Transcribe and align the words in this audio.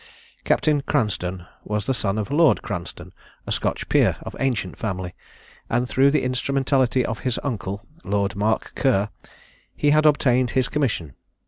Captain 0.43 0.81
Cranstoun 0.81 1.45
was 1.63 1.85
the 1.85 1.93
son 1.93 2.17
of 2.17 2.31
Lord 2.31 2.63
Cranstoun, 2.63 3.13
a 3.45 3.51
Scotch 3.51 3.87
peer 3.87 4.17
of 4.23 4.35
ancient 4.39 4.75
family, 4.75 5.13
and 5.69 5.87
through 5.87 6.09
the 6.09 6.23
instrumentality 6.23 7.05
of 7.05 7.19
his 7.19 7.39
uncle, 7.43 7.85
Lord 8.03 8.35
Mark 8.35 8.71
Ker, 8.73 9.09
he 9.75 9.91
had 9.91 10.07
obtained 10.07 10.49
his 10.57 10.69
commission. 10.69 11.13